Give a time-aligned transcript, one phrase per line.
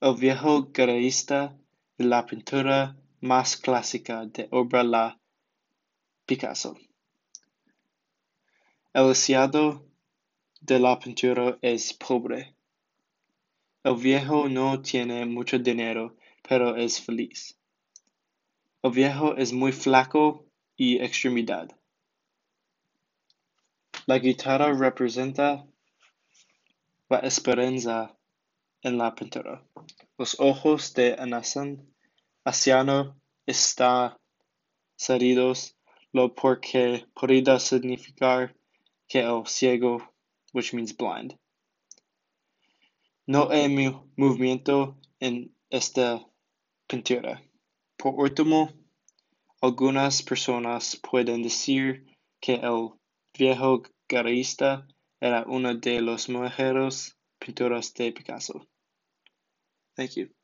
[0.00, 1.58] El viejo garayista
[1.98, 5.20] es la pintura más clásica de obra la
[6.24, 6.78] Picasso.
[8.94, 9.89] El estado
[10.70, 12.54] de la pintura es pobre.
[13.82, 16.16] El viejo no tiene mucho dinero,
[16.48, 17.58] pero es feliz.
[18.80, 21.76] El viejo es muy flaco y extremidad.
[24.06, 25.66] La guitarra representa
[27.08, 28.16] la esperanza
[28.82, 29.64] en la pintura.
[30.18, 31.92] Los ojos de Anasan
[32.44, 34.16] anciano están
[34.94, 35.76] cerrados,
[36.12, 38.54] lo porque podría significar
[39.08, 40.10] que el ciego
[40.52, 41.38] which means blind.
[43.26, 43.68] No hay
[44.16, 46.26] movimiento en esta
[46.88, 47.42] pintura.
[47.96, 48.72] Por último,
[49.60, 52.06] algunas personas pueden decir
[52.40, 52.90] que el
[53.38, 54.88] viejo garayista
[55.20, 58.66] era una de los mejores pinturas de Picasso.
[59.94, 60.39] Thank you.